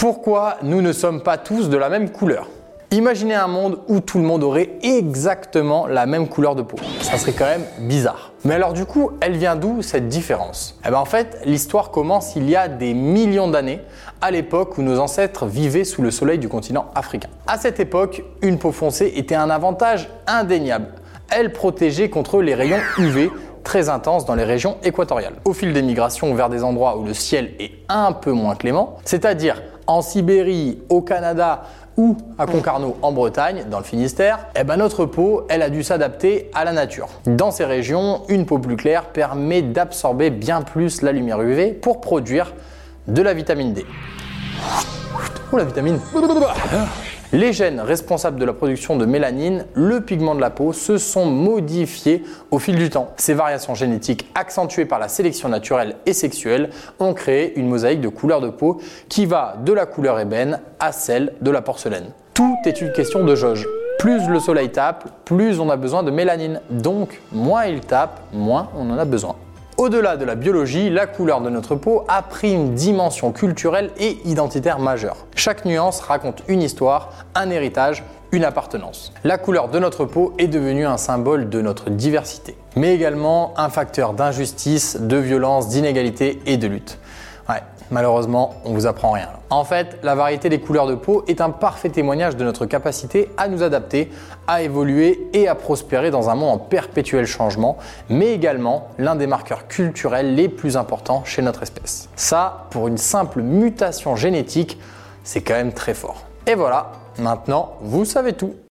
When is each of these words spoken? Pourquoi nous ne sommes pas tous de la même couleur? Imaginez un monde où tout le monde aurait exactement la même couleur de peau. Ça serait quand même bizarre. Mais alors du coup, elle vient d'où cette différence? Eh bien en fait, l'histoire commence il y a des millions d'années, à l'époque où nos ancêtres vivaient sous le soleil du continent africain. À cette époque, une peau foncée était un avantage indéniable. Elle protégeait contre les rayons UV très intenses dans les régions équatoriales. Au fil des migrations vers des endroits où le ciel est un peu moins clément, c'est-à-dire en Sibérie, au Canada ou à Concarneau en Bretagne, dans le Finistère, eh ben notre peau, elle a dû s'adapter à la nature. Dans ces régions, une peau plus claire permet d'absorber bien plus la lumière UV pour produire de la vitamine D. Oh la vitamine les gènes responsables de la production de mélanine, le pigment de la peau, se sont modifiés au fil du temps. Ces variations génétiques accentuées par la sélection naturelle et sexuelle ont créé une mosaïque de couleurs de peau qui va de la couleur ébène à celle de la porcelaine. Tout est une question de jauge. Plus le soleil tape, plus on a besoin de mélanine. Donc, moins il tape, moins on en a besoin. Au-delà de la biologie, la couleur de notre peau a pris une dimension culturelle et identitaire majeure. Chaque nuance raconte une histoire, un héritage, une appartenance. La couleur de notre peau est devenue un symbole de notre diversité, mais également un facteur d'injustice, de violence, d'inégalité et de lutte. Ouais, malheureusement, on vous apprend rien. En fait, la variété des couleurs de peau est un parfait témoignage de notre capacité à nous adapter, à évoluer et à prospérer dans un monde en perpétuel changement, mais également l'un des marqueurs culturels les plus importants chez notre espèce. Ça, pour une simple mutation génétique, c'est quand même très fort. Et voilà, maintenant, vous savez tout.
Pourquoi 0.00 0.56
nous 0.62 0.80
ne 0.80 0.92
sommes 0.92 1.20
pas 1.22 1.36
tous 1.36 1.68
de 1.68 1.76
la 1.76 1.90
même 1.90 2.08
couleur? 2.08 2.48
Imaginez 2.90 3.34
un 3.34 3.48
monde 3.48 3.80
où 3.86 4.00
tout 4.00 4.16
le 4.16 4.24
monde 4.24 4.42
aurait 4.42 4.70
exactement 4.82 5.86
la 5.86 6.06
même 6.06 6.26
couleur 6.26 6.54
de 6.54 6.62
peau. 6.62 6.78
Ça 7.02 7.18
serait 7.18 7.34
quand 7.34 7.44
même 7.44 7.66
bizarre. 7.80 8.32
Mais 8.46 8.54
alors 8.54 8.72
du 8.72 8.86
coup, 8.86 9.10
elle 9.20 9.36
vient 9.36 9.56
d'où 9.56 9.82
cette 9.82 10.08
différence? 10.08 10.80
Eh 10.86 10.88
bien 10.88 10.98
en 10.98 11.04
fait, 11.04 11.42
l'histoire 11.44 11.90
commence 11.90 12.34
il 12.34 12.48
y 12.48 12.56
a 12.56 12.66
des 12.66 12.94
millions 12.94 13.48
d'années, 13.48 13.82
à 14.22 14.30
l'époque 14.30 14.78
où 14.78 14.82
nos 14.82 14.98
ancêtres 15.00 15.44
vivaient 15.44 15.84
sous 15.84 16.00
le 16.00 16.10
soleil 16.10 16.38
du 16.38 16.48
continent 16.48 16.86
africain. 16.94 17.28
À 17.46 17.58
cette 17.58 17.78
époque, 17.78 18.24
une 18.40 18.58
peau 18.58 18.72
foncée 18.72 19.12
était 19.16 19.34
un 19.34 19.50
avantage 19.50 20.08
indéniable. 20.26 20.94
Elle 21.30 21.52
protégeait 21.52 22.08
contre 22.08 22.40
les 22.40 22.54
rayons 22.54 22.80
UV 22.96 23.30
très 23.64 23.90
intenses 23.90 24.24
dans 24.24 24.34
les 24.34 24.44
régions 24.44 24.78
équatoriales. 24.82 25.34
Au 25.44 25.52
fil 25.52 25.74
des 25.74 25.82
migrations 25.82 26.34
vers 26.34 26.48
des 26.48 26.64
endroits 26.64 26.96
où 26.96 27.04
le 27.04 27.12
ciel 27.12 27.50
est 27.60 27.72
un 27.90 28.12
peu 28.12 28.32
moins 28.32 28.56
clément, 28.56 28.96
c'est-à-dire 29.04 29.62
en 29.90 30.02
Sibérie, 30.02 30.78
au 30.88 31.02
Canada 31.02 31.64
ou 31.96 32.16
à 32.38 32.46
Concarneau 32.46 32.96
en 33.02 33.10
Bretagne, 33.10 33.64
dans 33.68 33.78
le 33.78 33.84
Finistère, 33.84 34.46
eh 34.54 34.62
ben 34.62 34.76
notre 34.76 35.04
peau, 35.04 35.46
elle 35.48 35.62
a 35.62 35.68
dû 35.68 35.82
s'adapter 35.82 36.48
à 36.54 36.64
la 36.64 36.72
nature. 36.72 37.08
Dans 37.26 37.50
ces 37.50 37.64
régions, 37.64 38.22
une 38.28 38.46
peau 38.46 38.60
plus 38.60 38.76
claire 38.76 39.06
permet 39.06 39.62
d'absorber 39.62 40.30
bien 40.30 40.62
plus 40.62 41.02
la 41.02 41.10
lumière 41.10 41.42
UV 41.42 41.72
pour 41.72 42.00
produire 42.00 42.54
de 43.08 43.20
la 43.20 43.34
vitamine 43.34 43.72
D. 43.72 43.84
Oh 45.52 45.56
la 45.56 45.64
vitamine 45.64 45.98
les 47.32 47.52
gènes 47.52 47.80
responsables 47.80 48.38
de 48.38 48.44
la 48.44 48.52
production 48.52 48.96
de 48.96 49.06
mélanine, 49.06 49.66
le 49.74 50.00
pigment 50.00 50.34
de 50.34 50.40
la 50.40 50.50
peau, 50.50 50.72
se 50.72 50.98
sont 50.98 51.26
modifiés 51.26 52.24
au 52.50 52.58
fil 52.58 52.76
du 52.76 52.90
temps. 52.90 53.12
Ces 53.16 53.34
variations 53.34 53.74
génétiques 53.74 54.28
accentuées 54.34 54.84
par 54.84 54.98
la 54.98 55.08
sélection 55.08 55.48
naturelle 55.48 55.96
et 56.06 56.12
sexuelle 56.12 56.70
ont 56.98 57.14
créé 57.14 57.58
une 57.58 57.68
mosaïque 57.68 58.00
de 58.00 58.08
couleurs 58.08 58.40
de 58.40 58.48
peau 58.48 58.80
qui 59.08 59.26
va 59.26 59.56
de 59.64 59.72
la 59.72 59.86
couleur 59.86 60.18
ébène 60.18 60.60
à 60.78 60.92
celle 60.92 61.34
de 61.40 61.50
la 61.50 61.62
porcelaine. 61.62 62.10
Tout 62.34 62.56
est 62.64 62.80
une 62.80 62.92
question 62.92 63.24
de 63.24 63.34
jauge. 63.34 63.66
Plus 63.98 64.28
le 64.28 64.40
soleil 64.40 64.70
tape, 64.70 65.24
plus 65.24 65.60
on 65.60 65.68
a 65.68 65.76
besoin 65.76 66.02
de 66.02 66.10
mélanine. 66.10 66.60
Donc, 66.70 67.20
moins 67.32 67.66
il 67.66 67.80
tape, 67.80 68.20
moins 68.32 68.70
on 68.76 68.90
en 68.90 68.98
a 68.98 69.04
besoin. 69.04 69.36
Au-delà 69.80 70.18
de 70.18 70.26
la 70.26 70.34
biologie, 70.34 70.90
la 70.90 71.06
couleur 71.06 71.40
de 71.40 71.48
notre 71.48 71.74
peau 71.74 72.04
a 72.06 72.20
pris 72.20 72.52
une 72.52 72.74
dimension 72.74 73.32
culturelle 73.32 73.90
et 73.98 74.18
identitaire 74.26 74.78
majeure. 74.78 75.16
Chaque 75.34 75.64
nuance 75.64 76.00
raconte 76.00 76.42
une 76.48 76.60
histoire, 76.60 77.24
un 77.34 77.48
héritage, 77.48 78.04
une 78.30 78.44
appartenance. 78.44 79.10
La 79.24 79.38
couleur 79.38 79.68
de 79.68 79.78
notre 79.78 80.04
peau 80.04 80.34
est 80.36 80.48
devenue 80.48 80.84
un 80.84 80.98
symbole 80.98 81.48
de 81.48 81.62
notre 81.62 81.88
diversité, 81.88 82.58
mais 82.76 82.94
également 82.94 83.54
un 83.56 83.70
facteur 83.70 84.12
d'injustice, 84.12 84.98
de 85.00 85.16
violence, 85.16 85.70
d'inégalité 85.70 86.42
et 86.44 86.58
de 86.58 86.66
lutte. 86.66 86.98
Ouais, 87.50 87.62
malheureusement, 87.90 88.54
on 88.64 88.74
vous 88.74 88.86
apprend 88.86 89.10
rien. 89.10 89.28
En 89.50 89.64
fait, 89.64 89.98
la 90.04 90.14
variété 90.14 90.48
des 90.48 90.60
couleurs 90.60 90.86
de 90.86 90.94
peau 90.94 91.24
est 91.26 91.40
un 91.40 91.50
parfait 91.50 91.88
témoignage 91.88 92.36
de 92.36 92.44
notre 92.44 92.64
capacité 92.64 93.28
à 93.36 93.48
nous 93.48 93.64
adapter, 93.64 94.08
à 94.46 94.62
évoluer 94.62 95.28
et 95.32 95.48
à 95.48 95.56
prospérer 95.56 96.12
dans 96.12 96.30
un 96.30 96.36
monde 96.36 96.50
en 96.50 96.58
perpétuel 96.58 97.26
changement, 97.26 97.76
mais 98.08 98.32
également 98.32 98.86
l'un 98.98 99.16
des 99.16 99.26
marqueurs 99.26 99.66
culturels 99.66 100.36
les 100.36 100.48
plus 100.48 100.76
importants 100.76 101.24
chez 101.24 101.42
notre 101.42 101.64
espèce. 101.64 102.08
Ça, 102.14 102.68
pour 102.70 102.86
une 102.86 102.98
simple 102.98 103.42
mutation 103.42 104.14
génétique, 104.14 104.78
c'est 105.24 105.40
quand 105.40 105.54
même 105.54 105.72
très 105.72 105.94
fort. 105.94 106.22
Et 106.46 106.54
voilà, 106.54 106.92
maintenant, 107.18 107.72
vous 107.80 108.04
savez 108.04 108.34
tout. 108.34 108.54